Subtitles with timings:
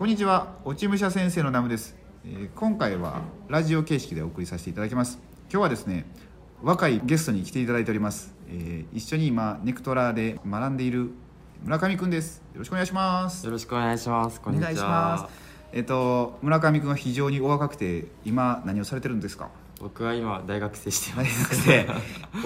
[0.00, 1.94] こんにちは落ち武者先生のナムです、
[2.24, 5.18] えー今回はラジオ形式でお送りさせていただきます。
[5.52, 6.06] 今日はですね
[6.62, 11.10] 若いゲストに来ていただいております、えー一緒に今ネクトラで学んでいる
[11.64, 12.38] 村上くんです。
[12.54, 13.44] よろしくお願いします。
[13.44, 14.40] よろしくお願いします。
[14.40, 14.70] こんにちは。
[14.70, 15.34] お願いします。
[15.74, 19.50] えっ、と村上くんは非常にお若くて今何をされてるんですか？
[19.80, 21.42] 僕は今大学生してま大す。
[21.42, 21.86] 学生。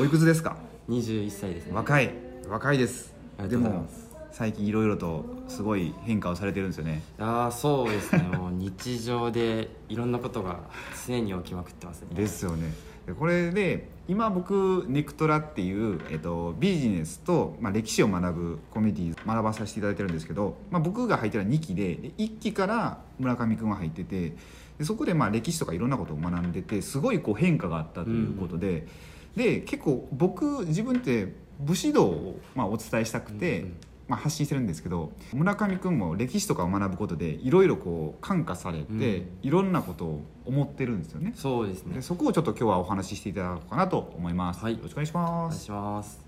[0.00, 0.56] おいくつですか？
[0.90, 1.72] 21歳ですね。
[1.72, 2.12] 若い。
[2.48, 3.14] 若いです。
[3.38, 4.03] ありでもがとうございます
[4.34, 8.22] 最近いろいろとすごい変化をされてるんですよねああそうですね。
[8.36, 10.58] もう日常でいろんなことが
[11.06, 12.08] 常に起きまくってますね。
[12.14, 12.72] ですよね
[13.06, 24.32] でこれで今僕ネクトラっていう、えっと、ビジネスと、まあ、歴史を学ぶコミュニティ学ばさせていただいてるんですけど、まあ、僕が入ってるのは2期でで1期から村上君が入ってて
[24.78, 28.88] でそこでまあ歴史とかいろんなことを学んでてすごいこう変化があったということで、
[29.36, 41.32] で結構僕自分って武士道をまあお伝えしたくて、うんうんまあ、発信してるんですけど村上君も歴史とかを学ぶことでいろいろこう感化されて、うんいろんなことを思ってるんですよね。
[41.34, 42.02] そうですねで。
[42.02, 46.24] そこをちょっと今日はお話ししていただこうかなと思います、はいよろしくお願いしまお願いすします。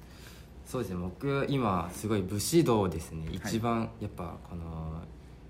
[0.66, 0.98] そうですね。
[1.00, 3.28] 僕今すごい武士道ですね。
[3.32, 4.64] 一番やっぱこの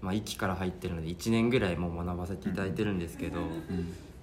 [0.01, 3.41] まあ一期から入ってるので1年ぐらいもう学ばせていただいてるんですけど、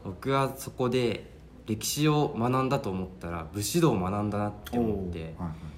[0.04, 1.32] 僕はそこで
[1.66, 5.20] 歴史を学んだと思ったら武士道を学んだなって思って。
[5.20, 5.74] はいはい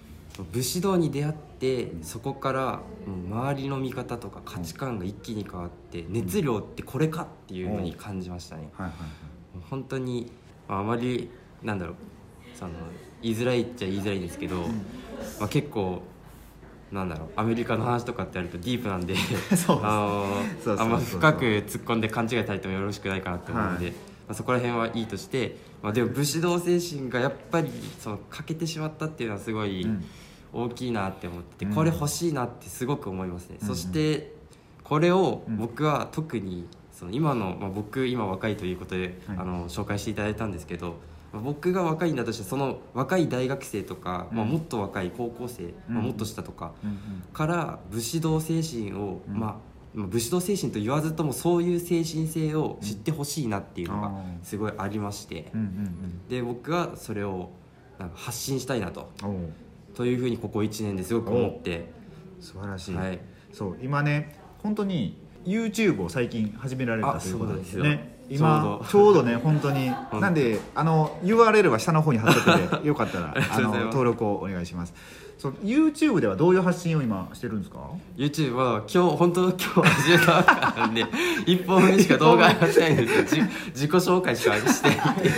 [0.52, 8.70] 武士道に出会ってそこからもう周りの見方とか価値観が一気に変わって熱量ってこれかっていうのに感じましたね。
[8.74, 8.96] はいはい
[9.56, 10.30] もう本当に
[10.68, 11.30] まああまり
[11.64, 11.96] なんだろう
[12.54, 12.72] その
[13.22, 14.58] 言いづらいっちゃ言いづらいですけど、
[15.40, 16.02] まあ、結構
[16.92, 19.16] なんだろうアメリカの話とかってやるとディープなんで
[20.78, 23.94] あんま深く突っ込んで勘違いされてもよろしくないかなって思うので、はい。
[23.94, 30.06] まあ、そこら辺はいいとして、まあ、でも武士道精神がやっぱりその欠けてしまったっていうのはすごいうん
[30.56, 33.68] 大きいなって思ってこれ欲しいなってすごく思いますね、うん。
[33.68, 34.34] そして
[34.84, 35.58] これをうん。
[35.58, 39.38] 僕は特にその今の、まあ、僕今若いということで、はい。
[39.38, 40.96] あの紹介していただいたんですけど、
[41.34, 44.52] まあ僕が若いんだとしてその若い大学生とか、まあ、うん。
[44.52, 46.06] もっと若い高校生、まあ、うん。
[46.06, 46.72] もっと下とか
[47.34, 49.38] から武士道精神を、うん。
[49.38, 49.56] まあ
[49.94, 54.12] まあ武士道精神と言わずともそういう精神性を知ってほしいなっていうのが
[54.44, 55.52] すごいありまして、
[56.30, 57.50] で僕はそれを
[57.98, 59.10] なんか発信したいなと
[59.96, 61.92] というふうにここ1年ですごく思って、
[62.40, 63.20] 素晴らしい、はい、
[63.52, 68.48] そう今ね本当に YouTube を最近始められたあということですねですよ。
[68.48, 69.24] 今ちょうど。
[69.24, 69.92] ね本当に。
[70.12, 70.20] 当。
[70.20, 74.94] なんであの URL は下の方に貼っとくんでよかったらあの登録をお願いします。
[75.38, 77.80] そう YouTube ではどういう発信を今してるんですか
[78.18, 81.06] ？YouTube は今日本当今日始めたばっかなんで
[81.46, 83.44] 1本目しか動画上がってないんですよ。
[83.46, 84.90] じ自己紹介しかして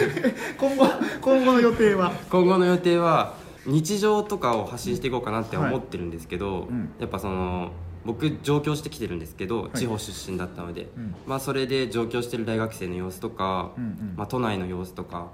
[0.58, 0.88] 今後
[1.20, 2.14] 今後の予定は？
[2.30, 3.34] 今後の予定は
[3.68, 6.90] 日常とかを発信していこうかなって思ってるんですけど、うん。
[7.00, 7.72] やっぱその
[8.06, 9.78] 僕上京してきてるんですけど、い。
[9.78, 11.16] 地方出身だったので、うん。
[11.28, 14.14] まあ、それで上京してる大学生の様子とか、うんうん。
[14.16, 15.28] まあ、都内の様子とか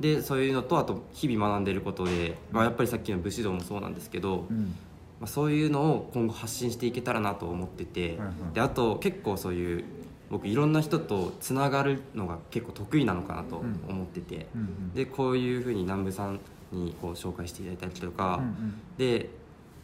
[0.00, 4.74] でそういうのとあと日々学んでることで、まあ、やっぱりさっきの武士道もそうなんですけど、うん。
[5.20, 8.54] まあ、そういうのを今後発信していけたらなと思ってて、はいはい。
[8.54, 9.84] であと結構そういう
[10.28, 14.92] 僕いろんな人とつながるのが結構得意なのかなと思ってて、うんうん。
[14.92, 16.40] でこういうふうに南部さん
[16.72, 19.30] にこう紹介していただいたりとか、うんで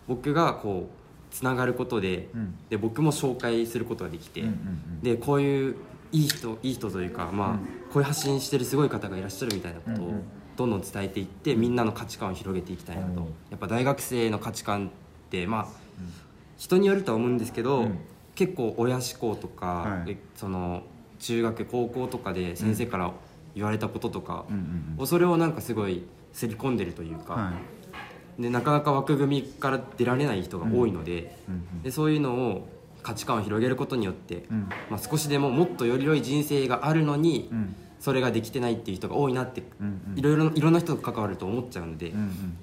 [0.08, 2.54] 僕がこうつながることで,、うん。
[2.68, 4.56] で僕も紹介することができて、うんうんう
[4.98, 5.00] ん。
[5.00, 5.76] でこういう
[6.10, 7.58] いい人いい人というか、まあうん。
[7.58, 10.22] こういう発信してるすごい方がいらっしゃるみたいなことをうんうん。
[10.56, 13.16] どんどん伝えていって、みんなの価値観を広げていきたいなと、うん。
[13.50, 14.90] やっぱ大学生の価値観っ
[15.30, 15.66] てまあ
[16.58, 17.98] 人によるとは思うんですけど、うん。
[18.34, 20.10] 結構親思考とか、はい。
[20.10, 20.82] えその
[21.20, 23.12] 中学高校とかで先生から
[23.54, 24.62] 言われたこととかうんうん
[24.96, 25.02] うん。
[25.02, 27.52] をそれをなんかすごい刷り込んでるというか、は
[28.38, 28.42] い。
[28.42, 32.68] でなかなか枠組みから出られない人が多いので,、うんうんでそういうのを
[33.02, 34.72] 価値観を広げることによって、うん。
[34.88, 37.74] まあ、少しでももっとより良い人生があるのに、うん。
[37.98, 40.18] それができてないっていう人が多いなって、うんうん。
[40.18, 42.56] いろいろいろんな人と関わると思っちゃうので、うんうん。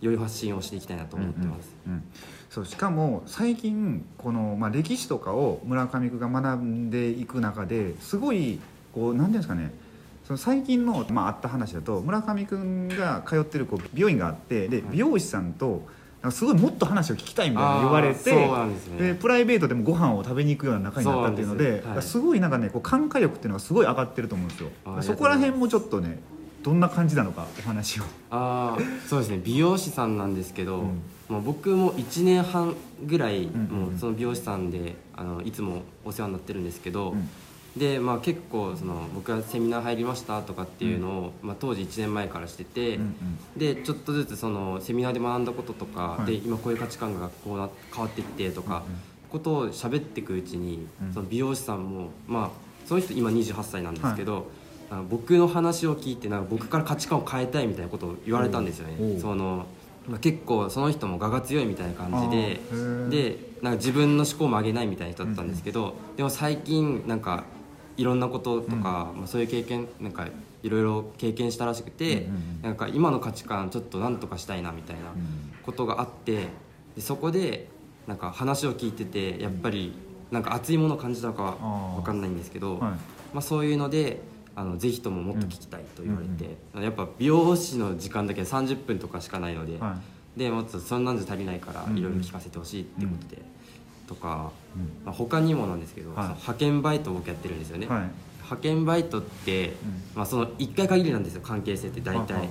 [0.00, 1.74] 良い発信をしていきたいなと思ってます。
[1.86, 2.02] うんうん。
[2.50, 8.60] そうしかも最近この、まあ、歴史とかを村上君が学んでいく中ですごい
[8.92, 9.72] こう何ていうんですかね
[10.24, 15.86] その最近の、まあ、あった話だと村上君が通ってるこう美容院があってで美容師さんと
[16.22, 19.08] なんかすごいもっと話を聞きたいみたいな言われてあーそうなんですね。
[19.08, 22.02] でプライベートでもご飯を食べに行くような仲になったっていうのでそうなんですはい。
[22.02, 24.70] すごいなんかねこう感化力っていうのがすごい上がってると思うんですよ。
[25.02, 26.18] そうこら辺もちょっとね
[26.62, 28.04] どんな感じなのかお話を。
[28.30, 29.42] ああそうですね。
[29.44, 31.02] 美容師さんなんですけど、うん。
[31.28, 32.74] まあ、僕も1年半
[33.06, 33.90] ぐらい、んうんうん。
[33.90, 37.28] もうその美容師さんであのいつもお世話になってるんですけど、うん
[37.76, 43.14] で、まあ、結構その僕がセミナー入りましたとかっていうのを、まあ、当時1年前からしてて、うんうん。
[43.56, 46.26] でちょっとずつそのセミナーで学んだこととか、はい。
[46.26, 48.84] で今こういう価値観がこうな変わっていってとか、
[49.30, 51.12] ことを喋っていくうちに、うん。
[51.12, 52.50] その美容師さんもまあ
[52.86, 54.46] その人今28歳なんですけど、
[54.90, 59.18] あの僕の話を聞いてなんか僕から価値観を変えたいみたいなことを言われたんですよね。
[59.18, 59.66] その、
[60.06, 62.60] まあ、結構その人も我が強いみたいな感じで
[63.10, 67.44] でなんか自分の思考も上げないみたいな人だったんですけど、でも最近なんか
[67.96, 70.26] いろんなこととか、まあ、そういう経験なんか
[70.62, 72.62] いろいろ経験したらしくて、うんうんうん。
[72.62, 75.02] なんか今の価値観ちょっとなんとかしたいなみたいな
[75.62, 76.48] ことがあって
[76.96, 77.68] でそこで
[78.06, 79.94] なんか話を聞いててやっぱり
[80.30, 82.80] なんか熱いものを感じたのかは分かんないんですけど、はい。
[82.80, 82.98] ま
[83.36, 84.20] あ、そういうので
[84.56, 89.98] あのぜひとももっと聞きたいと言われて、やっぱ美容師の時間だけ30分とかしかないので、は
[90.36, 93.54] でもっとそんなんじゃ足りないからうんいろいろ聞かせてほしいっていうことで、とか、うん
[95.04, 96.28] まあ、他にもなんですけど、はい。
[96.28, 98.10] 派遣バイトを僕やってるんですよね、はい。
[98.38, 99.72] 派遣バイトって、
[100.14, 102.48] まあ、その1回限りなんですよ関係性って大体、はい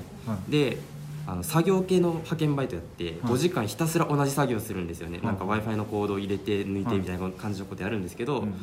[0.49, 0.77] で
[1.25, 3.13] あの作業系の派遣バイトやってはい。
[3.33, 5.27] 5時間ひたすら同じ作業するんですよね、はい。
[5.27, 8.53] なんか w i f i のコードを入れて抜いてみたいな感じのことやるんですけど、うん。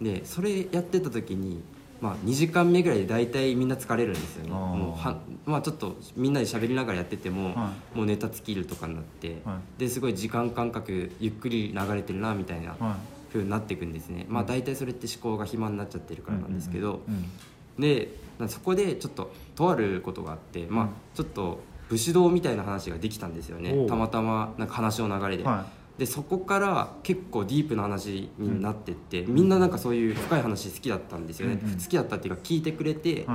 [0.00, 1.62] でそれやってた時に、
[2.00, 4.50] まあ、2時間目ぐらいで大体みんな疲れるんですよね。
[4.50, 12.96] もうは、まあ、ちょっとみんなで喋りながらやってても、はもうネタ尽きるとかになって、はですごい時間感覚ゆっくり流れてるなみたいなは
[13.32, 17.82] 風になっていくんですね、まあ大体それって思考が暇になっちゃってるからなんですけど、うん。
[17.82, 18.08] で
[18.38, 21.60] なそこでちょっととあることがあって、まあうんちょっと
[21.90, 23.88] 武士道みたいな話ができたんですよおねう。
[23.88, 25.66] たまたまなんか話の流れで、は
[26.00, 31.78] でそこから結構ディープな話になってって、みんななんかそういう深い話好きだったんですよね、うんうん。
[31.78, 33.26] 好きだったっていうか聞いてくれて、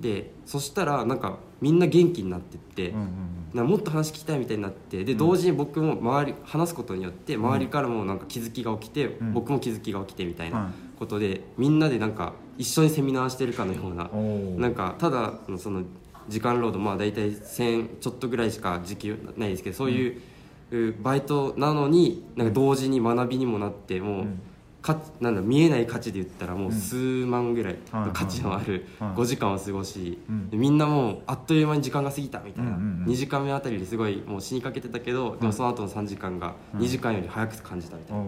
[0.00, 3.08] でそしたらなんかみんな元気になってって、いうんうん。
[3.52, 9.34] なんかもっと話聞きたいみたいになってで同時に僕も周り話すことによって周りからもなんか気づきが起きて、ん。
[9.34, 10.72] 僕も気づきが起きてみたいはない。
[10.98, 14.08] ことで、みんなでなんか一緒にセミナーしてるかのような
[14.56, 15.82] なんかただのその
[16.30, 20.20] 時間労働まあ大体1000ちょっとぐらいしか時給ないですけどそういう、う
[21.02, 24.40] バイトなのになんか同時に学びにもなってもう、うん。
[24.82, 29.10] かなんだ見えない価値で言ったらもう数万ぐらいはいの価値のあるはい。
[29.10, 30.18] 5時間を過ごし、
[30.52, 38.24] みんなもうあっという間に時間が過ぎたみたいな、うんうんうん2時間目あたりですごいもう死にかけてたけど、でもその後の3時間が2時間より早く感じたみたいな。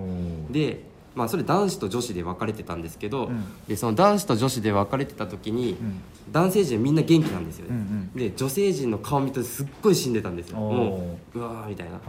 [0.51, 3.45] でまあ、それ男子と女子で分かれてたんですけど、うん。
[3.69, 6.01] でその男子と女子で分かれてた時に、うん。
[6.33, 7.77] 男性陣みんな元気なんですよね、うん。
[7.77, 10.59] うんで女性陣の顔見てすっごい死んでたんですよ。
[10.59, 12.01] もううわーみたいな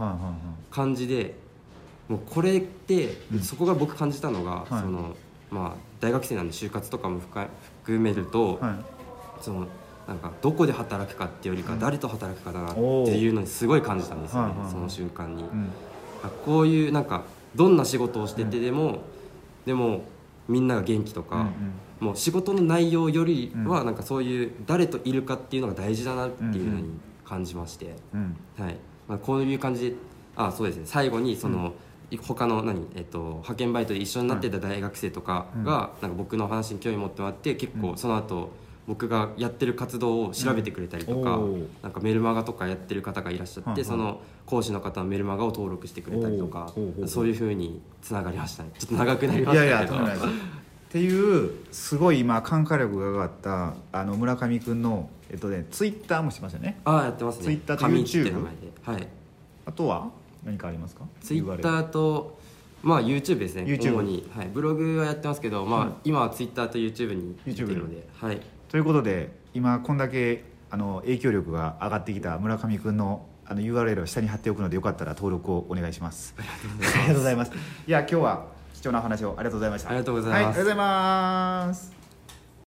[0.70, 1.34] 感じで
[2.08, 3.40] もうこれって、うん。
[3.40, 4.80] そこが僕感じたのが、はい。
[4.80, 5.16] その
[5.50, 7.46] まあ、大学生なんで就活とかも含
[7.82, 8.74] 含めると、はい。
[9.42, 9.66] その
[10.08, 11.78] なんかどこで働くかっていうよりか、うん。
[11.78, 12.80] 誰と働くかだなって
[13.18, 15.70] いうのにすごい感じたんですよね、その瞬間に、うん。
[16.46, 17.22] こういうなんか
[17.54, 19.02] どんな仕事をしててでも、
[19.66, 20.02] でも
[20.48, 21.52] みんなが元気とか、うん
[22.00, 23.86] もう仕事の内容よりはうん。
[23.86, 26.90] なんかそういう誰といるかっていうのが大事だなっていうのに
[27.24, 28.36] 感じまして、うん。
[28.58, 28.76] はい。
[29.08, 29.96] まあ、こういう感じで
[30.36, 30.82] あそうですね。
[30.84, 31.72] 最後にその、
[32.20, 38.50] 他の何、えっと、派遣バイトで一緒になってた大学生とかが、なんか僕の話に興味持ってもらって結構うんその後
[38.86, 41.40] 僕がやってる活動を調べてくれたりとか、
[41.82, 46.72] なんかメルマガとかやってる方がいらっしゃって、その講師の方のメルマガを登録してくれたりとか
[47.06, 48.70] そういうふうにつながりましたね。
[48.78, 49.94] ちょっと長くなりましたけど。
[49.94, 50.30] いやいやっ
[50.90, 56.80] ていうすごい今感化力が上がったあの村上君のえっとねツイッターもしてましたね。
[56.84, 57.46] ああやってますね。
[57.46, 58.72] Twitter と紙って YouTube 名前で。
[58.82, 59.08] はい。
[59.66, 60.10] あとは
[60.44, 61.04] 何かありますか？
[61.20, 62.38] ツイッターと、
[62.82, 63.62] まあ、YouTube ですね。
[63.62, 68.40] YouTube 主に、はい、ブログはやってますけど、まあうん今はツイッターと YouTube に出て YouTube るので、はい、
[68.74, 76.34] ということで今こんだけあの影響力が上がってきた村上君のあの URL を下に貼っておくのでよかったら登録をお願いします。
[76.36, 77.52] ありがとうございます。
[77.86, 79.90] いや今日は貴重なお話をありがとうございました。
[79.90, 80.42] ありがとうございます。
[80.42, 82.03] はありがとうございます